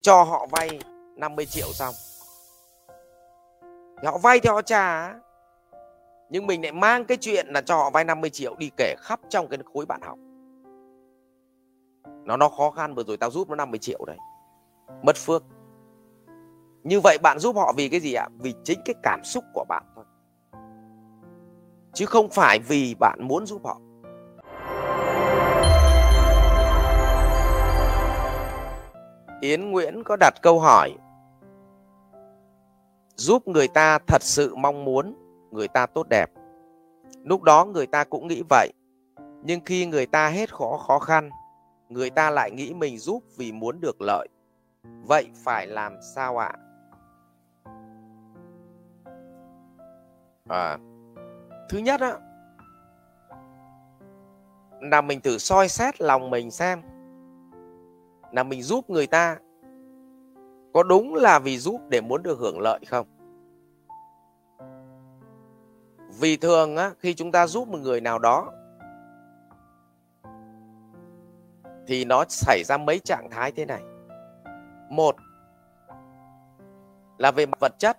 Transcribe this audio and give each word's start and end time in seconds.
cho 0.00 0.22
họ 0.22 0.46
vay 0.50 0.80
50 1.16 1.46
triệu 1.46 1.66
xong. 1.72 1.94
Thì 4.02 4.06
họ 4.06 4.18
vay 4.18 4.40
thì 4.40 4.48
họ 4.48 4.62
trả. 4.62 5.14
Nhưng 6.30 6.46
mình 6.46 6.62
lại 6.62 6.72
mang 6.72 7.04
cái 7.04 7.16
chuyện 7.20 7.46
là 7.48 7.60
cho 7.60 7.76
họ 7.76 7.90
vay 7.90 8.04
50 8.04 8.30
triệu 8.30 8.54
đi 8.58 8.70
kể 8.76 8.94
khắp 8.98 9.20
trong 9.28 9.48
cái 9.48 9.58
khối 9.74 9.86
bạn 9.86 10.00
học. 10.02 10.18
Nó 12.24 12.36
nó 12.36 12.48
khó 12.48 12.70
khăn, 12.70 12.94
vừa 12.94 13.04
rồi 13.04 13.16
tao 13.16 13.30
giúp 13.30 13.48
nó 13.48 13.56
50 13.56 13.78
triệu 13.78 14.04
đấy. 14.06 14.16
Mất 15.02 15.16
phước. 15.16 15.42
Như 16.82 17.00
vậy 17.00 17.18
bạn 17.22 17.38
giúp 17.38 17.56
họ 17.56 17.72
vì 17.76 17.88
cái 17.88 18.00
gì 18.00 18.14
ạ? 18.14 18.28
Vì 18.38 18.54
chính 18.64 18.80
cái 18.84 18.94
cảm 19.02 19.20
xúc 19.24 19.44
của 19.54 19.64
bạn 19.68 19.82
thôi. 19.94 20.04
Chứ 21.92 22.06
không 22.06 22.30
phải 22.30 22.58
vì 22.58 22.94
bạn 23.00 23.18
muốn 23.22 23.46
giúp 23.46 23.64
họ. 23.64 23.80
Yến 29.40 29.70
Nguyễn 29.70 30.04
có 30.04 30.16
đặt 30.20 30.34
câu 30.42 30.60
hỏi 30.60 30.94
giúp 33.16 33.48
người 33.48 33.68
ta 33.68 33.98
thật 34.06 34.22
sự 34.22 34.54
mong 34.54 34.84
muốn 34.84 35.14
người 35.50 35.68
ta 35.68 35.86
tốt 35.86 36.06
đẹp. 36.10 36.26
Lúc 37.24 37.42
đó 37.42 37.64
người 37.64 37.86
ta 37.86 38.04
cũng 38.04 38.26
nghĩ 38.26 38.42
vậy. 38.48 38.72
Nhưng 39.42 39.60
khi 39.64 39.86
người 39.86 40.06
ta 40.06 40.28
hết 40.28 40.54
khó 40.54 40.76
khó 40.76 40.98
khăn, 40.98 41.30
người 41.88 42.10
ta 42.10 42.30
lại 42.30 42.50
nghĩ 42.50 42.74
mình 42.74 42.98
giúp 42.98 43.22
vì 43.36 43.52
muốn 43.52 43.80
được 43.80 44.00
lợi. 44.00 44.28
Vậy 44.82 45.30
phải 45.44 45.66
làm 45.66 45.96
sao 46.14 46.38
ạ? 46.38 46.52
À, 50.48 50.78
thứ 51.68 51.78
nhất 51.78 52.00
á 52.00 52.18
là 54.80 55.00
mình 55.00 55.20
thử 55.20 55.38
soi 55.38 55.68
xét 55.68 56.00
lòng 56.00 56.30
mình 56.30 56.50
xem 56.50 56.82
là 58.32 58.42
mình 58.42 58.62
giúp 58.62 58.90
người 58.90 59.06
ta. 59.06 59.38
Có 60.74 60.82
đúng 60.82 61.14
là 61.14 61.38
vì 61.38 61.58
giúp 61.58 61.80
để 61.88 62.00
muốn 62.00 62.22
được 62.22 62.38
hưởng 62.38 62.60
lợi 62.60 62.80
không? 62.86 63.06
Vì 66.20 66.36
thường 66.36 66.76
á, 66.76 66.90
khi 66.98 67.14
chúng 67.14 67.32
ta 67.32 67.46
giúp 67.46 67.68
một 67.68 67.78
người 67.78 68.00
nào 68.00 68.18
đó 68.18 68.52
thì 71.86 72.04
nó 72.04 72.24
xảy 72.28 72.62
ra 72.64 72.76
mấy 72.76 72.98
trạng 72.98 73.30
thái 73.30 73.52
thế 73.52 73.66
này. 73.66 73.82
Một 74.90 75.16
là 77.18 77.30
về 77.30 77.46
mặt 77.46 77.60
vật 77.60 77.72
chất 77.78 77.98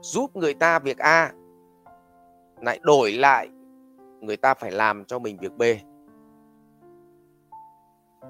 giúp 0.00 0.36
người 0.36 0.54
ta 0.54 0.78
việc 0.78 0.98
a 0.98 1.32
lại 2.60 2.78
đổi 2.82 3.12
lại 3.12 3.48
người 4.20 4.36
ta 4.36 4.54
phải 4.54 4.70
làm 4.70 5.04
cho 5.04 5.18
mình 5.18 5.36
việc 5.40 5.52
b 5.56 5.62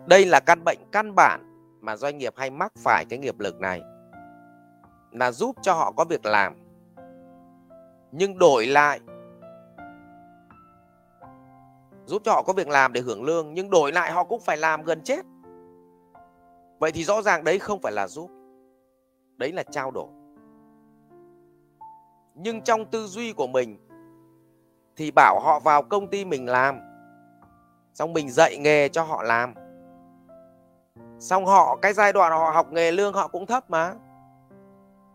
đây 0.06 0.26
là 0.26 0.40
căn 0.40 0.64
bệnh 0.64 0.78
căn 0.92 1.14
bản 1.14 1.40
mà 1.80 1.96
doanh 1.96 2.18
nghiệp 2.18 2.34
hay 2.36 2.50
mắc 2.50 2.72
phải 2.78 3.04
cái 3.04 3.18
nghiệp 3.18 3.40
lực 3.40 3.60
này. 3.60 3.82
Là 5.12 5.32
giúp 5.32 5.56
cho 5.62 5.74
họ 5.74 5.92
có 5.92 6.04
việc 6.04 6.26
làm. 6.26 6.54
Nhưng 8.12 8.38
đổi 8.38 8.66
lại, 8.66 9.00
giúp 12.06 12.22
cho 12.24 12.32
họ 12.32 12.42
có 12.42 12.52
việc 12.52 12.68
làm 12.68 12.92
để 12.92 13.00
hưởng 13.00 13.22
lương, 13.22 13.54
nhưng 13.54 13.70
đổi 13.70 13.92
lại 13.92 14.12
họ 14.12 14.24
cũng 14.24 14.40
phải 14.40 14.56
làm 14.56 14.82
gần 14.82 15.00
chết. 15.04 15.24
Vậy 16.78 16.92
thì 16.92 17.04
rõ 17.04 17.22
ràng 17.22 17.44
đấy 17.44 17.58
không 17.58 17.80
phải 17.80 17.92
là 17.92 18.08
giúp, 18.08 18.30
đấy 19.36 19.52
là 19.52 19.62
trao 19.62 19.90
đổi. 19.90 20.08
Nhưng 22.34 22.60
trong 22.62 22.84
tư 22.84 23.06
duy 23.06 23.32
của 23.32 23.46
mình 23.46 23.78
thì 24.96 25.10
bảo 25.10 25.40
họ 25.40 25.60
vào 25.60 25.82
công 25.82 26.10
ty 26.10 26.24
mình 26.24 26.48
làm, 26.48 26.80
xong 27.94 28.12
mình 28.12 28.30
dạy 28.30 28.58
nghề 28.58 28.88
cho 28.88 29.02
họ 29.02 29.22
làm 29.22 29.54
xong 31.18 31.46
họ, 31.46 31.76
cái 31.82 31.92
giai 31.92 32.12
đoạn 32.12 32.32
họ 32.32 32.50
học 32.50 32.72
nghề 32.72 32.92
lương 32.92 33.14
họ 33.14 33.28
cũng 33.28 33.46
thấp 33.46 33.70
mà. 33.70 33.94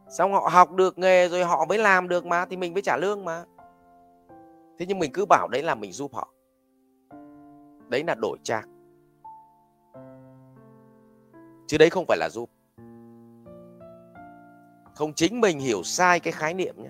Xong 0.09 0.33
họ 0.33 0.49
học 0.52 0.71
được 0.71 0.97
nghề 0.97 1.30
rồi 1.30 1.44
họ 1.44 1.66
mới 1.66 1.77
làm 1.77 2.08
được 2.08 2.25
mà, 2.25 2.45
thì 2.45 2.58
mình 2.58 2.73
mới 2.73 2.81
trả 2.81 2.97
lương 2.97 3.25
mà. 3.25 3.44
Thế 4.80 4.86
nhưng 4.86 4.99
mình 4.99 5.11
cứ 5.13 5.25
bảo 5.25 5.47
đấy 5.47 5.64
là 5.64 5.76
mình 5.76 5.92
giúp 5.92 6.14
họ. 6.14 6.27
Đấy 7.87 8.03
là 8.08 8.15
đổi 8.15 8.37
trang. 8.43 8.64
Chứ 11.67 11.77
đấy 11.77 11.89
không 11.89 12.05
phải 12.08 12.17
là 12.17 12.30
giúp. 12.30 12.49
Không 14.95 15.14
chính 15.15 15.42
mình 15.42 15.59
hiểu 15.59 15.83
sai 15.83 16.20
cái 16.20 16.33
khái 16.33 16.53
niệm 16.53 16.76
nhé. 16.77 16.89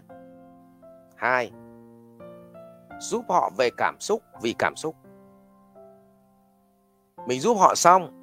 Hai, 1.16 1.52
giúp 3.00 3.26
họ 3.30 3.52
về 3.58 3.70
cảm 3.78 3.96
xúc 4.00 4.24
vì 4.42 4.56
cảm 4.60 4.76
xúc. 4.76 4.96
Mình 7.28 7.40
giúp 7.40 7.58
họ 7.60 7.76
xong 7.76 8.19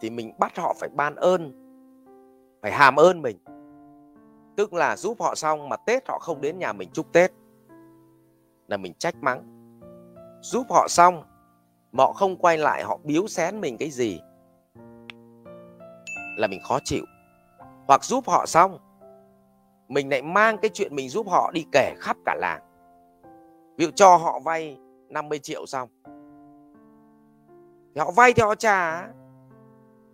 thì 0.00 0.10
mình 0.10 0.32
bắt 0.38 0.58
họ 0.58 0.74
phải 0.80 0.88
ban 0.88 1.16
ơn, 1.16 1.52
phải 2.62 2.72
hàm 2.72 2.96
ơn 2.96 3.22
mình. 3.22 3.38
Tức 4.56 4.72
là 4.72 4.96
giúp 4.96 5.20
họ 5.20 5.34
xong 5.34 5.68
mà 5.68 5.76
tết 5.76 6.08
họ 6.08 6.18
không 6.18 6.40
đến 6.40 6.58
nhà 6.58 6.72
mình 6.72 6.88
chúc 6.92 7.12
tết, 7.12 7.32
là 8.68 8.76
mình 8.76 8.94
trách 8.98 9.14
mắng. 9.20 9.42
Giúp 10.40 10.66
họ 10.70 10.88
xong 10.88 11.22
mà 11.92 12.04
họ 12.04 12.12
không 12.12 12.36
quay 12.36 12.58
lại, 12.58 12.84
họ 12.84 12.98
biếu 13.04 13.26
xén 13.26 13.60
mình 13.60 13.76
cái 13.78 13.90
gì 13.90 14.20
là 16.36 16.46
mình 16.46 16.60
khó 16.68 16.78
chịu. 16.84 17.04
Hoặc 17.88 18.04
giúp 18.04 18.24
họ 18.26 18.46
xong, 18.46 18.78
mình 19.88 20.10
lại 20.10 20.22
mang 20.22 20.58
cái 20.62 20.70
chuyện 20.74 20.96
mình 20.96 21.08
giúp 21.08 21.28
họ 21.28 21.50
đi 21.54 21.66
kể 21.72 21.94
khắp 21.98 22.16
cả 22.24 22.34
làng. 22.38 22.62
Ví 23.76 23.84
dụ 23.84 23.90
cho 23.94 24.16
họ 24.16 24.40
vay 24.44 24.78
50 25.08 25.38
triệu 25.38 25.66
xong, 25.66 25.88
thì 27.94 28.00
họ 28.00 28.10
vay 28.10 28.32
thì 28.32 28.42
họ 28.42 28.54
trả 28.54 29.08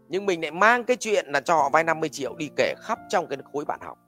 nhưng 0.09 0.27
mình 0.27 0.43
lại 0.43 0.51
mang 0.51 0.85
cái 0.85 0.97
chuyện 0.97 1.27
là 1.29 1.41
cho 1.41 1.55
họ 1.55 1.69
vay 1.69 1.85
50 1.85 2.09
triệu 2.09 2.35
đi 2.37 2.51
kể 2.57 2.75
khắp 2.79 2.99
trong 3.09 3.27
cái 3.27 3.39
khối 3.53 3.65
bạn 3.65 3.81
học. 3.83 3.99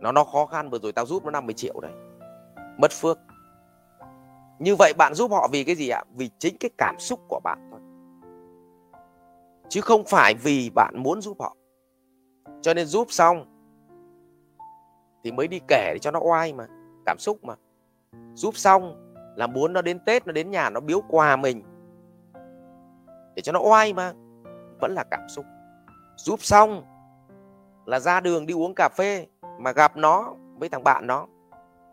Nó 0.00 0.12
nó 0.12 0.24
khó 0.24 0.46
khăn 0.46 0.70
vừa 0.70 0.78
rồi 0.78 0.92
tao 0.92 1.06
giúp 1.06 1.24
nó 1.24 1.30
50 1.30 1.54
triệu 1.54 1.80
đấy 1.80 1.92
mất 2.78 2.92
phước. 2.92 3.18
Như 4.58 4.76
vậy 4.76 4.92
bạn 4.98 5.14
giúp 5.14 5.30
họ 5.30 5.48
vì 5.52 5.64
cái 5.64 5.74
gì 5.74 5.88
ạ? 5.88 6.04
Vì 6.14 6.30
chính 6.38 6.56
cái 6.60 6.70
cảm 6.78 6.96
xúc 6.98 7.20
của 7.28 7.40
bạn 7.44 7.70
thôi. 7.70 7.80
Chứ 9.68 9.80
không 9.80 10.04
phải 10.04 10.34
vì 10.34 10.70
bạn 10.74 10.94
muốn 11.02 11.20
giúp 11.20 11.36
họ. 11.40 11.56
Cho 12.62 12.74
nên 12.74 12.86
giúp 12.86 13.06
xong, 13.10 13.44
thì 15.24 15.32
mới 15.32 15.48
đi 15.48 15.60
kể 15.68 15.90
để 15.94 15.98
cho 16.00 16.10
nó 16.10 16.20
oai 16.20 16.52
mà, 16.52 16.66
cảm 17.06 17.18
xúc 17.18 17.44
mà. 17.44 17.54
Giúp 18.34 18.56
xong 18.56 19.14
là 19.36 19.46
muốn 19.46 19.72
nó 19.72 19.82
đến 19.82 19.98
tết, 20.06 20.26
nó 20.26 20.32
đến 20.32 20.50
nhà, 20.50 20.70
nó 20.70 20.80
biếu 20.80 21.00
quà 21.08 21.36
mình 21.36 21.62
để 23.38 23.42
cho 23.42 23.52
nó 23.52 23.60
oai 23.60 23.92
mà. 23.92 24.12
Vẫn 24.80 24.94
là 24.94 25.04
cảm 25.10 25.28
xúc. 25.28 25.44
Giúp 26.16 26.42
xong 26.42 26.82
là 27.86 28.00
ra 28.00 28.20
đường 28.20 28.46
đi 28.46 28.54
uống 28.54 28.74
cà 28.74 28.88
phê 28.88 29.26
mà 29.58 29.72
gặp 29.72 29.96
nó 29.96 30.34
với 30.56 30.68
thằng 30.68 30.84
bạn 30.84 31.06
nó. 31.06 31.26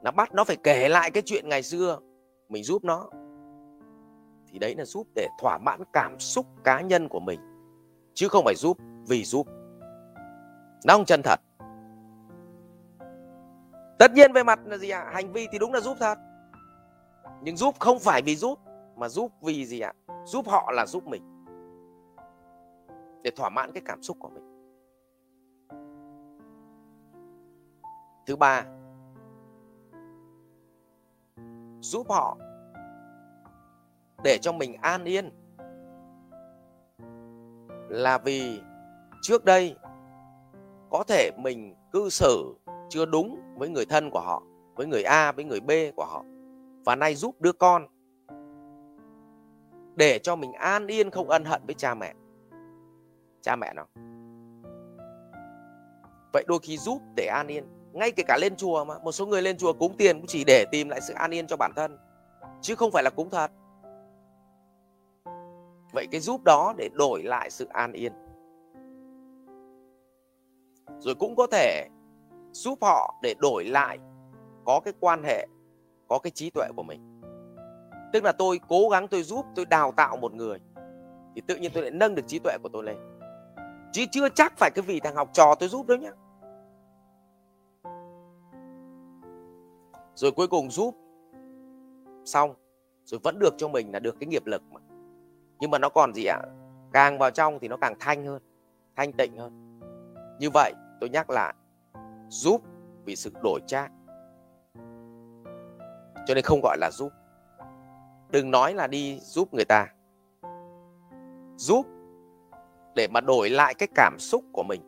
Nó 0.04 0.12
bắt 0.12 0.34
nó 0.34 0.44
phải 0.44 0.56
kể 0.64 0.90
lại 0.90 1.12
cái 1.12 1.24
chuyện 1.26 1.50
ngày 1.50 1.64
xưa. 1.64 2.00
Mình 2.50 2.64
giúp 2.64 2.84
nó. 2.84 3.10
Thì 4.48 4.60
đấy 4.60 4.76
là 4.78 4.86
giúp 4.86 5.08
để 5.16 5.28
thỏa 5.40 5.58
mãn 5.58 5.84
cảm 5.94 6.20
xúc 6.20 6.46
cá 6.64 6.82
nhân 6.82 7.08
của 7.10 7.20
mình. 7.20 7.40
Chứ 8.14 8.28
không 8.28 8.46
phải 8.46 8.56
giúp 8.56 8.78
vì 9.08 9.24
giúp. 9.24 9.48
Nó 10.86 10.94
không 10.94 11.06
chân 11.06 11.22
thật. 11.24 11.40
Tất 14.00 14.14
nhiên 14.14 14.34
về 14.34 14.44
mặt 14.44 14.60
là 14.66 14.78
gì 14.78 14.90
ạ? 14.90 15.02
À? 15.02 15.12
hành 15.14 15.32
vi 15.32 15.48
thì 15.52 15.60
đúng 15.60 15.74
là 15.74 15.80
giúp 15.80 15.98
thật. 16.00 16.18
Nhưng 17.42 17.58
giúp 17.58 17.76
không 17.80 18.00
phải 18.00 18.22
vì 18.22 18.36
giúp, 18.36 18.60
mà 18.96 19.10
giúp 19.10 19.32
vì 19.42 19.66
gì 19.66 19.80
ạ? 19.80 19.94
À? 20.08 20.16
giúp 20.26 20.48
họ 20.48 20.72
là 20.72 20.86
giúp 20.86 21.08
mình 21.08 21.35
để 23.26 23.32
thỏa 23.32 23.50
mãn 23.50 23.72
cái 23.72 23.84
cảm 23.86 24.02
xúc 24.02 24.18
của 24.20 24.30
mình. 24.30 24.44
Thứ 28.26 28.36
ba, 28.36 28.66
giúp 31.82 32.10
họ 32.10 32.38
để 34.24 34.38
cho 34.42 34.52
mình 34.52 34.74
an 34.82 35.04
yên. 35.04 35.30
Là 37.90 38.18
vì 38.18 38.62
trước 39.22 39.46
đây 39.46 39.76
có 40.90 41.04
thể 41.08 41.32
mình 41.38 41.76
cư 41.92 42.10
xử 42.10 42.56
chưa 42.90 43.06
đúng 43.06 43.40
với 43.58 43.70
người 43.70 43.86
thân 43.86 44.10
của 44.10 44.22
họ, 44.22 44.44
với 44.76 44.88
người 44.88 45.04
a, 45.04 45.32
với 45.32 45.46
người 45.46 45.60
b 45.60 45.72
của 45.96 46.06
họ. 46.06 46.24
Và 46.86 46.96
nay 46.96 47.16
giúp 47.16 47.36
đứa 47.42 47.54
con 47.54 47.88
để 49.96 50.20
cho 50.20 50.36
mình 50.36 50.54
an 50.54 50.88
yên 50.88 51.12
không 51.12 51.30
ân 51.30 51.46
hận 51.46 51.62
với 51.66 51.76
cha 51.76 51.96
mẹ 51.96 52.14
cha 53.46 53.56
mẹ 53.56 53.74
nó. 53.76 53.86
Vậy 56.34 56.44
đôi 56.48 56.60
khi 56.62 56.78
giúp 56.78 57.02
để 57.16 57.26
an 57.26 57.48
yên, 57.48 57.66
ngay 57.94 58.12
kể 58.12 58.24
cả 58.28 58.38
lên 58.42 58.56
chùa 58.56 58.86
mà, 58.86 59.00
một 59.00 59.12
số 59.12 59.26
người 59.26 59.42
lên 59.42 59.58
chùa 59.58 59.74
cúng 59.74 59.96
tiền 59.98 60.18
cũng 60.18 60.28
chỉ 60.28 60.44
để 60.44 60.66
tìm 60.72 60.90
lại 60.90 61.02
sự 61.02 61.14
an 61.14 61.32
yên 61.32 61.48
cho 61.48 61.58
bản 61.58 61.72
thân, 61.76 61.98
chứ 62.62 62.76
không 62.76 62.92
phải 62.92 63.04
là 63.04 63.10
cúng 63.10 63.30
thật. 63.30 63.52
Vậy 65.94 66.08
cái 66.12 66.22
giúp 66.22 66.44
đó 66.44 66.74
để 66.78 66.90
đổi 66.94 67.24
lại 67.24 67.50
sự 67.50 67.68
an 67.70 67.94
yên. 67.94 68.14
Rồi 71.00 71.16
cũng 71.16 71.36
có 71.36 71.48
thể 71.52 71.88
giúp 72.52 72.78
họ 72.82 73.16
để 73.22 73.34
đổi 73.42 73.66
lại 73.66 74.00
có 74.66 74.80
cái 74.86 74.94
quan 75.00 75.24
hệ, 75.24 75.48
có 76.08 76.20
cái 76.20 76.32
trí 76.32 76.50
tuệ 76.50 76.68
của 76.76 76.84
mình. 76.84 77.22
Tức 78.14 78.24
là 78.24 78.32
tôi 78.32 78.60
cố 78.68 78.90
gắng 78.90 79.08
tôi 79.08 79.24
giúp, 79.24 79.46
tôi 79.56 79.66
đào 79.66 79.92
tạo 79.98 80.18
một 80.18 80.34
người, 80.34 80.60
thì 81.36 81.42
tự 81.48 81.56
nhiên 81.56 81.72
tôi 81.74 81.84
lại 81.84 81.92
nâng 81.92 82.16
được 82.16 82.28
trí 82.28 82.40
tuệ 82.40 82.58
của 82.64 82.70
tôi 82.74 82.84
lên 82.84 83.15
chứ 83.96 84.06
chưa 84.12 84.30
chắc 84.30 84.54
phải 84.58 84.72
cái 84.76 84.84
vị 84.88 85.00
thằng 85.00 85.16
học 85.16 85.30
trò 85.34 85.56
tôi 85.60 85.70
giúp 85.70 85.88
đâu 85.88 85.98
nhá. 85.98 86.12
Rồi 90.16 90.32
cuối 90.32 90.48
cùng 90.48 90.72
giúp. 90.72 90.96
Xong, 92.26 92.54
rồi 93.04 93.20
vẫn 93.24 93.40
được 93.40 93.54
cho 93.58 93.68
mình 93.68 93.92
là 93.94 94.00
được 94.00 94.16
cái 94.20 94.28
nghiệp 94.28 94.46
lực 94.46 94.64
mà. 94.72 94.80
Nhưng 95.60 95.72
mà 95.72 95.80
nó 95.80 95.90
còn 95.90 96.14
gì 96.14 96.26
ạ? 96.26 96.42
Càng 96.94 97.18
vào 97.18 97.32
trong 97.32 97.60
thì 97.60 97.68
nó 97.68 97.78
càng 97.78 97.94
thanh 98.00 98.26
hơn, 98.26 98.42
thanh 98.96 99.14
tịnh 99.14 99.38
hơn. 99.38 99.80
Như 100.40 100.50
vậy, 100.54 100.74
tôi 101.00 101.10
nhắc 101.10 101.30
lại, 101.30 101.56
giúp 102.30 102.62
vì 103.06 103.16
sự 103.16 103.32
đổi 103.44 103.60
trác. 103.68 103.92
Cho 106.26 106.34
nên 106.36 106.44
không 106.44 106.60
gọi 106.64 106.78
là 106.78 106.92
giúp. 106.92 107.12
Đừng 108.30 108.52
nói 108.52 108.74
là 108.74 108.88
đi 108.88 109.20
giúp 109.20 109.54
người 109.54 109.66
ta. 109.66 109.88
Giúp 111.56 111.86
để 112.96 113.08
mà 113.08 113.22
đổi 113.22 113.50
lại 113.50 113.74
cái 113.74 113.88
cảm 113.96 114.16
xúc 114.20 114.44
của 114.54 114.64
mình. 114.64 114.82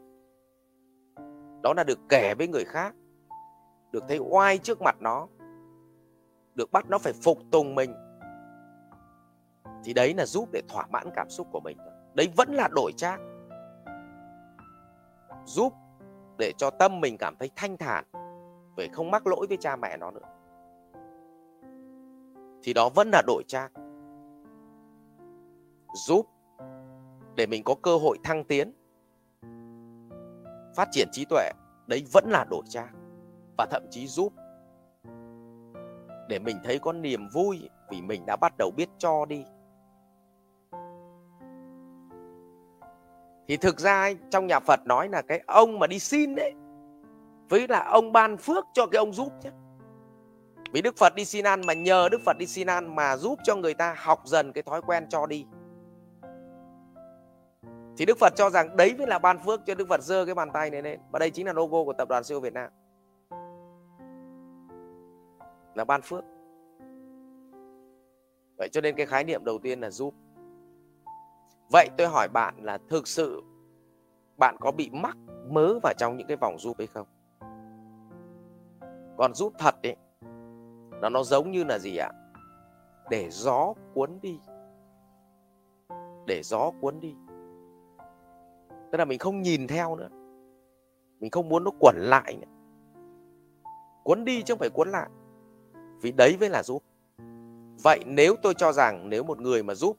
Đó 1.63 1.73
là 1.77 1.83
được 1.83 1.99
kể 2.09 2.33
với 2.37 2.47
người 2.47 2.65
khác, 2.65 2.95
được 3.91 4.03
thấy 4.07 4.17
oai 4.17 4.57
trước 4.57 4.81
mặt 4.81 4.95
nó, 4.99 5.27
được 6.55 6.71
bắt 6.71 6.89
nó 6.89 6.97
phải 6.97 7.13
phục 7.13 7.37
tùng 7.51 7.75
mình. 7.75 7.93
Thì 9.83 9.93
đấy 9.93 10.13
là 10.13 10.25
giúp 10.25 10.49
để 10.51 10.61
thỏa 10.67 10.87
mãn 10.87 11.09
cảm 11.15 11.29
xúc 11.29 11.47
của 11.51 11.59
mình 11.59 11.77
đấy 12.17 12.29
vẫn 12.35 12.53
là 12.53 12.67
đổi 12.75 12.91
trác 12.97 13.19
giúp 15.45 15.73
để 16.37 16.51
cho 16.57 16.69
tâm 16.69 17.01
mình 17.01 17.17
cảm 17.19 17.35
thấy 17.39 17.49
thanh 17.55 17.77
thản, 17.77 18.05
về 18.77 18.87
không 18.87 19.11
mắc 19.11 19.27
lỗi 19.27 19.45
với 19.49 19.57
cha 19.57 19.75
mẹ 19.75 19.97
nó 19.97 20.11
nữa. 20.11 20.21
Thì 22.63 22.73
đó 22.73 22.89
vẫn 22.95 23.09
là 23.11 23.21
đổi 23.27 23.43
trác 23.47 23.71
giúp 26.07 26.25
để 27.37 27.45
mình 27.45 27.63
có 27.63 27.75
cơ 27.81 27.97
hội 27.97 28.17
thăng 28.23 28.43
tiến. 28.43 28.73
Phát 30.75 30.87
triển 30.91 31.07
trí 31.11 31.25
tuệ, 31.25 31.51
đấy 31.87 32.03
vẫn 32.13 32.25
là 32.27 32.45
đổi 32.49 32.63
trang 32.69 32.93
và 33.57 33.65
thậm 33.71 33.83
chí 33.89 34.07
giúp. 34.07 34.33
Để 36.29 36.39
mình 36.39 36.57
thấy 36.63 36.79
có 36.79 36.93
niềm 36.93 37.27
vui 37.33 37.69
vì 37.89 38.01
mình 38.01 38.25
đã 38.25 38.35
bắt 38.35 38.53
đầu 38.57 38.71
biết 38.77 38.89
cho 38.97 39.25
đi. 39.25 39.43
Thì 43.47 43.57
thực 43.57 43.79
ra 43.79 44.13
trong 44.29 44.47
nhà 44.47 44.59
Phật 44.59 44.79
nói 44.85 45.09
là 45.09 45.21
cái 45.21 45.43
ông 45.47 45.79
mà 45.79 45.87
đi 45.87 45.99
xin 45.99 46.35
đấy 46.35 46.53
với 47.49 47.67
là 47.67 47.83
ông 47.83 48.11
ban 48.11 48.37
phước 48.37 48.65
cho 48.73 48.85
cái 48.85 48.99
ông 48.99 49.13
giúp 49.13 49.33
chứ 49.43 49.49
vì 50.71 50.81
Đức 50.81 50.97
Phật 50.97 51.15
đi 51.15 51.25
xin 51.25 51.45
ăn 51.45 51.61
mà 51.65 51.73
nhờ 51.73 52.09
Đức 52.11 52.21
Phật 52.25 52.37
đi 52.37 52.45
xin 52.45 52.67
ăn 52.67 52.95
mà 52.95 53.17
giúp 53.17 53.39
cho 53.43 53.55
người 53.55 53.73
ta 53.73 53.95
học 53.97 54.21
dần 54.25 54.53
cái 54.53 54.63
thói 54.63 54.81
quen 54.81 55.07
cho 55.09 55.25
đi 55.25 55.45
thì 57.97 58.05
Đức 58.05 58.17
Phật 58.17 58.33
cho 58.35 58.49
rằng 58.49 58.77
đấy 58.77 58.95
mới 58.97 59.07
là 59.07 59.19
ban 59.19 59.39
phước 59.39 59.65
cho 59.65 59.75
Đức 59.75 59.87
Phật 59.87 60.01
giơ 60.01 60.25
cái 60.25 60.35
bàn 60.35 60.49
tay 60.53 60.69
này 60.69 60.81
lên. 60.81 60.99
Và 61.11 61.19
đây 61.19 61.31
chính 61.31 61.45
là 61.45 61.53
logo 61.53 61.83
của 61.83 61.93
tập 61.93 62.09
đoàn 62.09 62.23
siêu 62.23 62.39
Việt 62.39 62.53
Nam. 62.53 62.71
Là 65.75 65.85
ban 65.85 66.01
phước. 66.01 66.23
Vậy 68.57 68.69
cho 68.71 68.81
nên 68.81 68.95
cái 68.95 69.05
khái 69.05 69.23
niệm 69.23 69.45
đầu 69.45 69.59
tiên 69.59 69.79
là 69.79 69.89
giúp. 69.89 70.13
Vậy 71.71 71.89
tôi 71.97 72.07
hỏi 72.07 72.27
bạn 72.33 72.55
là 72.61 72.77
thực 72.89 73.07
sự 73.07 73.43
bạn 74.37 74.55
có 74.59 74.71
bị 74.71 74.89
mắc 74.93 75.17
mớ 75.49 75.79
vào 75.83 75.93
trong 75.97 76.17
những 76.17 76.27
cái 76.27 76.37
vòng 76.37 76.57
giúp 76.59 76.75
hay 76.77 76.87
không? 76.87 77.07
Còn 79.17 79.33
giúp 79.33 79.53
thật 79.57 79.75
ấy 79.83 79.95
là 81.01 81.09
nó 81.09 81.23
giống 81.23 81.51
như 81.51 81.63
là 81.63 81.79
gì 81.79 81.97
ạ? 81.97 82.11
Để 83.09 83.29
gió 83.29 83.73
cuốn 83.93 84.19
đi. 84.21 84.39
Để 86.27 86.41
gió 86.43 86.71
cuốn 86.81 86.99
đi 86.99 87.15
tức 88.91 88.97
là 88.97 89.05
mình 89.05 89.19
không 89.19 89.41
nhìn 89.41 89.67
theo 89.67 89.95
nữa. 89.95 90.09
Mình 91.19 91.31
không 91.31 91.49
muốn 91.49 91.63
nó 91.63 91.71
quẩn 91.79 91.95
lại 91.97 92.37
nữa. 92.41 92.47
Cuốn 94.03 94.25
đi 94.25 94.41
chứ 94.41 94.53
không 94.53 94.59
phải 94.59 94.69
cuốn 94.69 94.89
lại. 94.89 95.09
Vì 96.01 96.11
đấy 96.11 96.37
mới 96.39 96.49
là 96.49 96.63
giúp. 96.63 96.83
Vậy 97.83 97.99
nếu 98.05 98.35
tôi 98.43 98.53
cho 98.53 98.71
rằng 98.71 99.09
nếu 99.09 99.23
một 99.23 99.39
người 99.39 99.63
mà 99.63 99.73
giúp 99.73 99.97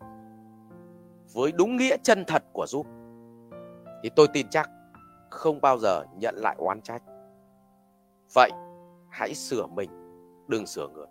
với 1.35 1.53
đúng 1.53 1.77
nghĩa 1.77 1.97
chân 2.03 2.25
thật 2.27 2.45
của 2.53 2.67
giúp, 2.67 2.87
thì 4.03 4.11
tôi 4.17 4.29
tin 4.33 4.47
chắc 4.51 4.71
không 5.31 5.61
bao 5.61 5.79
giờ 5.79 6.05
nhận 6.17 6.35
lại 6.37 6.57
oán 6.59 6.81
trách. 6.81 7.03
Vậy 8.35 8.51
hãy 9.11 9.35
sửa 9.35 9.67
mình, 9.67 9.91
đừng 10.49 10.67
sửa 10.67 10.89
người. 10.89 11.07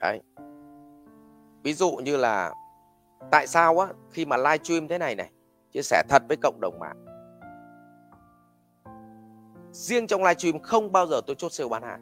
Đấy. 0.00 0.22
Ví 1.62 1.72
dụ 1.72 1.90
như 1.90 2.16
là 2.16 2.54
tại 3.30 3.46
sao 3.46 3.78
á 3.78 3.88
khi 4.10 4.24
mà 4.24 4.36
live 4.36 4.58
stream 4.64 4.88
thế 4.88 4.98
này 4.98 5.14
này 5.14 5.30
chia 5.72 5.82
sẻ 5.82 6.02
thật 6.08 6.22
với 6.28 6.36
cộng 6.42 6.60
đồng 6.60 6.78
mạng? 6.78 7.04
Riêng 9.72 10.06
trong 10.06 10.22
live 10.22 10.34
stream 10.34 10.58
không 10.58 10.92
bao 10.92 11.06
giờ 11.06 11.20
tôi 11.26 11.36
chốt 11.36 11.52
sale 11.52 11.68
bán 11.68 11.82
hàng. 11.82 12.00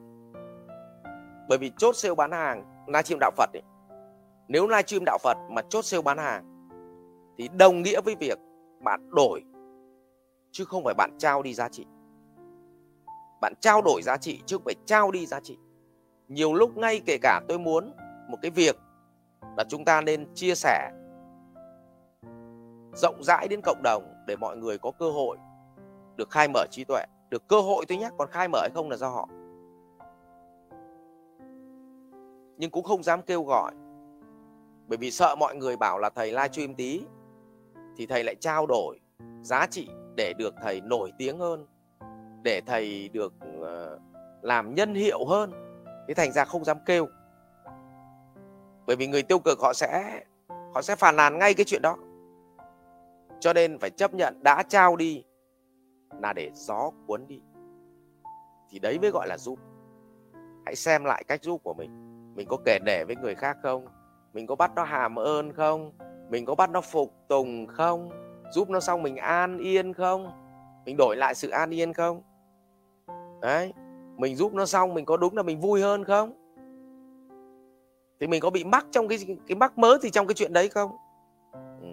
Bởi 1.49 1.59
vì 1.59 1.73
chốt 1.79 1.97
sale 1.97 2.15
bán 2.15 2.33
hàng 2.33 2.65
live 2.87 3.03
stream 3.03 3.19
đạo 3.21 3.31
Phật 3.37 3.51
ấy, 3.53 3.63
nếu 4.49 4.67
live 4.67 4.83
stream 4.83 5.03
đạo 5.05 5.19
Phật 5.23 5.37
mà 5.51 5.63
chốt 5.69 5.85
sale 5.85 6.03
bán 6.03 6.19
hàng 6.19 6.69
thì 7.39 7.49
đồng 7.49 7.83
nghĩa 7.83 8.01
với 8.01 8.15
việc 8.21 8.39
bạn 8.81 9.11
đổi 9.11 9.45
chứ 10.51 10.65
không 10.65 10.85
phải 10.85 10.95
bạn 10.95 11.11
trao 11.19 11.43
đi 11.43 11.55
giá 11.55 11.69
trị. 11.69 11.87
Bạn 13.41 13.55
trao 13.61 13.83
đổi 13.83 14.03
giá 14.03 14.17
trị 14.17 14.41
chứ 14.47 14.57
không 14.57 14.65
phải 14.65 14.75
trao 14.87 15.11
đi 15.11 15.27
giá 15.27 15.41
trị. 15.41 15.59
Nhiều 16.29 16.55
lúc 16.55 16.77
ngay 16.77 17.01
kể 17.07 17.19
cả 17.23 17.41
tôi 17.49 17.59
muốn 17.59 17.93
một 18.29 18.39
cái 18.43 18.51
việc 18.51 18.77
là 19.57 19.65
chúng 19.69 19.85
ta 19.85 20.01
nên 20.01 20.35
chia 20.35 20.55
sẻ 20.55 20.91
rộng 22.95 23.25
rãi 23.25 23.49
đến 23.49 23.61
cộng 23.65 23.83
đồng 23.83 24.15
để 24.27 24.37
mọi 24.37 24.57
người 24.57 24.79
có 24.79 24.91
cơ 24.91 25.11
hội 25.11 25.37
được 26.17 26.31
khai 26.31 26.49
mở 26.49 26.67
trí 26.71 26.85
tuệ. 26.85 27.05
Được 27.31 27.49
cơ 27.49 27.61
hội 27.61 27.85
tôi 27.89 27.99
nhé 27.99 28.11
còn 28.19 28.29
khai 28.31 28.49
mở 28.49 28.59
hay 28.61 28.71
không 28.75 28.91
là 28.91 28.97
do 28.97 29.09
họ. 29.09 29.29
Nhưng 32.57 32.71
cũng 32.71 32.85
không 32.85 33.03
dám 33.03 33.23
kêu 33.23 33.43
gọi. 33.43 33.73
Bởi 34.89 34.99
vì 34.99 35.11
sợ 35.11 35.37
mọi 35.39 35.57
người 35.57 35.77
bảo 35.77 35.99
là 35.99 36.11
thầy 36.11 36.33
livestream 36.33 36.75
tí 36.75 37.03
thì 37.97 38.07
thầy 38.07 38.25
lại 38.25 38.35
trao 38.41 38.67
đổi 38.67 39.01
giá 39.43 39.67
trị 39.67 39.89
để 40.17 40.33
được 40.39 40.55
thầy 40.63 40.81
nổi 40.81 41.13
tiếng 41.19 41.39
hơn, 41.39 41.67
để 42.43 42.61
thầy 42.67 43.09
được 43.09 43.35
ờ, 43.61 43.99
làm 44.43 44.75
nhân 44.75 44.95
hiệu 44.95 45.25
hơn. 45.25 45.53
Thế 46.09 46.15
thành 46.15 46.33
ra 46.33 46.45
không 46.45 46.65
dám 46.65 46.77
kêu. 46.87 47.09
Bởi 48.87 48.97
vì 48.97 49.07
người 49.07 49.23
tiêu 49.23 49.39
cực 49.39 49.59
họ 49.61 49.73
sẽ 49.73 50.21
họ 50.75 50.83
sẽ 50.83 50.97
phàn 50.97 51.17
nàn 51.17 51.39
ngay 51.39 51.55
cái 51.55 51.65
chuyện 51.65 51.83
đó 51.83 51.97
cho 53.43 53.53
nên 53.53 53.79
phải 53.79 53.91
chấp 53.91 54.15
nhận 54.15 54.43
đã 54.43 54.63
trao 54.63 54.97
đi 54.97 55.25
là 56.21 56.33
để 56.33 56.51
gió 56.55 56.91
cuốn 57.07 57.27
đi. 57.29 57.41
Thì 58.71 58.79
đấy 58.79 58.99
mới 58.99 59.11
gọi 59.11 59.29
là 59.29 59.39
giúp. 59.39 59.59
Hãy 60.65 60.77
xem 60.77 61.05
lại 61.05 61.25
cách 61.29 61.43
giúp 61.43 61.61
của 61.65 61.75
mình. 61.75 61.91
Mình 62.35 62.47
có 62.51 62.57
kể 62.65 62.79
để 62.85 63.05
với 63.05 63.17
người 63.17 63.35
khác 63.35 63.57
không? 63.63 63.87
Mình 64.33 64.47
có 64.47 64.55
bắt 64.55 64.73
nó 64.77 64.85
hàm 64.85 65.19
ơn 65.19 65.53
không? 65.53 65.93
Mình 66.31 66.45
có 66.45 66.55
bắt 66.55 66.71
nó 66.71 66.81
phục 66.81 67.15
tùng 67.29 67.67
không? 67.67 68.11
Giúp 68.53 68.71
nó 68.71 68.81
xong 68.81 69.03
mình 69.03 69.17
an 69.17 69.59
yên 69.59 69.93
không? 69.93 70.31
Mình 70.85 70.97
đổi 70.97 71.17
lại 71.17 71.35
sự 71.35 71.51
an 71.51 71.71
yên 71.71 71.93
không? 71.93 72.23
Đấy, 73.41 73.73
mình 74.17 74.37
giúp 74.37 74.55
nó 74.55 74.67
xong 74.67 74.95
mình 74.95 75.05
có 75.05 75.17
đúng 75.17 75.37
là 75.37 75.43
mình 75.43 75.61
vui 75.61 75.81
hơn 75.81 76.05
không? 76.05 76.33
Thì 78.21 78.27
mình 78.27 78.41
có 78.41 78.51
bị 78.51 78.65
mắc 78.65 78.87
trong 78.91 79.09
cái 79.09 79.19
cái 79.47 79.57
mắc 79.57 79.79
mớ 79.79 79.99
thì 80.03 80.11
trong 80.11 80.27
cái 80.27 80.35
chuyện 80.35 80.53
đấy 80.53 80.69
không? 80.69 80.91
Ừ. 81.81 81.89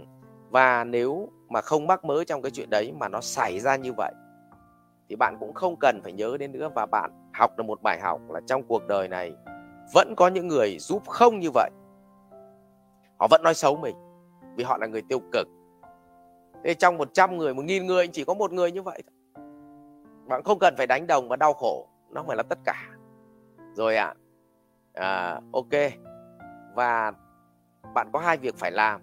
Và 0.50 0.84
nếu 0.84 1.30
mà 1.50 1.62
không 1.62 1.88
mắc 1.88 2.06
mớ 2.06 2.24
trong 2.24 2.42
cái 2.42 2.52
chuyện 2.52 2.70
đấy 2.70 2.92
mà 3.00 3.08
nó 3.08 3.22
xảy 3.22 3.60
ra 3.60 3.76
như 3.76 3.94
vậy 3.98 4.14
thì 5.10 5.16
bạn 5.16 5.38
cũng 5.40 5.54
không 5.54 5.76
cần 5.80 6.00
phải 6.04 6.14
nhớ 6.14 6.38
đến 6.40 6.52
nữa. 6.52 6.70
Và 6.76 6.86
bạn 6.86 7.12
học 7.34 7.58
được 7.58 7.64
một 7.64 7.82
bài 7.82 8.00
học 8.02 8.22
là 8.30 8.40
trong 8.48 8.64
cuộc 8.64 8.88
đời 8.88 9.08
này 9.08 9.34
vẫn 9.94 10.14
có 10.18 10.28
những 10.28 10.48
người 10.48 10.78
giúp 10.80 11.08
không 11.08 11.40
như 11.40 11.50
vậy. 11.54 11.70
Họ 13.20 13.28
vẫn 13.30 13.44
nói 13.44 13.54
xấu 13.54 13.76
mình 13.76 13.96
vì 14.56 14.64
họ 14.64 14.78
là 14.78 14.88
người 14.88 15.02
tiêu 15.10 15.20
cực. 15.32 15.48
Thế 16.64 16.74
trong 16.74 16.98
100 16.98 17.38
người 17.38 17.54
một 17.54 17.66
nghìn 17.66 17.86
người 17.86 18.08
chỉ 18.08 18.24
có 18.24 18.34
một 18.34 18.52
người 18.52 18.72
như 18.72 18.82
vậy 18.82 19.04
thôi. 19.08 19.44
Bạn 20.28 20.44
không 20.44 20.60
cần 20.60 20.74
phải 20.78 20.88
đánh 20.88 21.08
đồng 21.08 21.30
và 21.30 21.36
đau 21.36 21.54
khổ 21.54 21.88
nó 22.10 22.22
không 22.22 22.28
phải 22.28 22.38
là 22.38 22.44
tất 22.44 22.60
cả. 22.66 22.88
Rồi 23.74 23.96
ạ 23.96 24.14
à, 24.94 25.08
à, 25.08 25.42
ok. 25.54 25.92
Và 26.76 27.12
bạn 27.94 28.10
có 28.14 28.20
hai 28.20 28.38
việc 28.38 28.56
phải 28.56 28.72
làm 28.72 29.02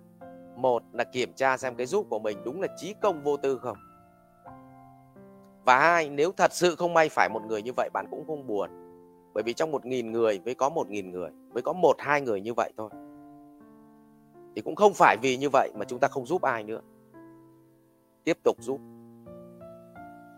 một 0.57 0.83
là 0.93 1.05
kiểm 1.05 1.33
tra 1.33 1.57
xem 1.57 1.75
cái 1.75 1.87
giúp 1.87 2.07
của 2.11 2.19
mình 2.19 2.39
đúng 2.45 2.61
là 2.61 2.69
trí 2.77 2.95
công 3.01 3.23
vô 3.23 3.37
tư 3.37 3.59
không? 3.59 3.77
Và 5.65 5.79
hai 5.79 6.09
nếu 6.09 6.33
thật 6.33 6.53
sự 6.53 6.75
không 6.75 6.95
may 6.95 7.09
phải 7.09 7.29
một 7.29 7.43
người 7.47 7.63
như 7.63 7.73
vậy 7.77 7.91
bạn 7.93 8.07
cũng 8.11 8.27
không 8.27 8.47
buồn. 8.47 8.71
Bởi 9.35 9.43
vì 9.43 9.53
trong 9.53 9.71
một 9.71 9.87
nghìn 9.87 10.13
người 10.13 10.41
mới 10.45 10.55
có 10.55 10.69
một 10.69 10.89
nghìn 10.89 11.11
người 11.11 11.31
mới 11.55 11.63
có 11.63 11.73
một 11.73 11.97
hai 11.99 12.21
người 12.21 12.41
như 12.41 12.55
vậy 12.55 12.73
thôi 12.77 12.91
thì 14.57 14.63
cũng 14.63 14.77
không 14.77 14.95
phải 14.95 15.17
vì 15.23 15.37
như 15.37 15.49
vậy 15.53 15.73
mà 15.75 15.85
chúng 15.85 15.99
ta 15.99 16.09
không 16.09 16.27
giúp 16.27 16.43
ai 16.43 16.63
nữa. 16.63 16.81
Tiếp 18.25 18.39
tục 18.45 18.57
giúp. 18.61 18.81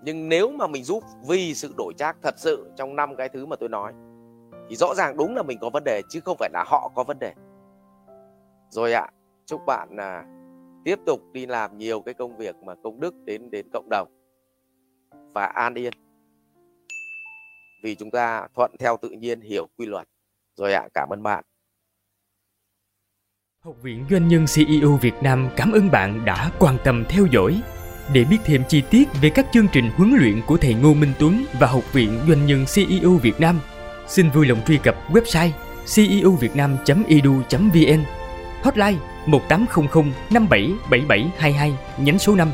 Nhưng 0.02 0.28
nếu 0.28 0.50
mà 0.50 0.66
mình 0.66 0.84
giúp 0.84 1.04
vì 1.26 1.54
sự 1.54 1.74
đổi 1.76 1.92
trác 1.96 2.16
thật 2.22 2.34
sự 2.38 2.70
trong 2.76 2.96
năm 2.96 3.16
cái 3.16 3.28
thứ 3.28 3.46
mà 3.46 3.56
tôi 3.56 3.68
nói 3.68 3.92
thì 4.68 4.76
rõ 4.76 4.94
ràng 4.94 5.16
đúng 5.16 5.36
là 5.36 5.42
mình 5.42 5.58
có 5.60 5.70
vấn 5.70 5.84
đề 5.84 6.02
chứ 6.08 6.20
không 6.20 6.36
phải 6.38 6.50
là 6.52 6.64
họ 6.66 6.90
có 6.94 7.04
vấn 7.04 7.18
đề. 7.18 7.32
Rồi 8.70 8.92
ạ 8.92 9.00
à, 9.00 9.12
chúc 9.48 9.66
bạn 9.66 9.88
là 9.90 10.24
tiếp 10.84 10.98
tục 11.06 11.20
đi 11.32 11.46
làm 11.46 11.78
nhiều 11.78 12.00
cái 12.00 12.14
công 12.14 12.36
việc 12.36 12.56
mà 12.56 12.74
công 12.82 13.00
đức 13.00 13.14
đến 13.24 13.50
đến 13.50 13.66
cộng 13.72 13.88
đồng. 13.90 14.08
Và 15.34 15.46
an 15.46 15.74
yên. 15.74 15.92
Vì 17.82 17.94
chúng 17.94 18.10
ta 18.10 18.48
thuận 18.54 18.70
theo 18.78 18.96
tự 19.02 19.10
nhiên 19.10 19.40
hiểu 19.40 19.68
quy 19.76 19.86
luật. 19.86 20.08
Rồi 20.56 20.72
ạ 20.72 20.88
cảm 20.94 21.08
ơn 21.08 21.22
bạn. 21.22 21.44
Học 23.64 23.74
viện 23.82 24.04
Doanh 24.10 24.28
nhân 24.28 24.44
CEO 24.54 24.98
Việt 25.02 25.14
Nam 25.22 25.48
cảm 25.56 25.72
ơn 25.72 25.90
bạn 25.90 26.24
đã 26.24 26.50
quan 26.58 26.76
tâm 26.84 27.04
theo 27.08 27.26
dõi. 27.32 27.62
Để 28.14 28.24
biết 28.30 28.38
thêm 28.44 28.62
chi 28.68 28.82
tiết 28.90 29.04
về 29.22 29.30
các 29.34 29.46
chương 29.52 29.66
trình 29.72 29.84
huấn 29.96 30.10
luyện 30.18 30.40
của 30.46 30.56
thầy 30.56 30.74
Ngô 30.74 30.94
Minh 30.94 31.12
Tuấn 31.18 31.44
và 31.60 31.66
Học 31.66 31.92
viện 31.92 32.20
Doanh 32.28 32.46
nhân 32.46 32.64
CEO 32.74 33.10
Việt 33.22 33.40
Nam, 33.40 33.60
xin 34.06 34.30
vui 34.30 34.46
lòng 34.46 34.58
truy 34.66 34.78
cập 34.82 34.94
website 35.08 35.50
ceovietnam.edu.vn 35.94 38.04
Hotline 38.62 39.17
1800 39.28 40.12
577722 40.30 41.72
nhánh 41.98 42.18
số 42.18 42.34
5 42.34 42.48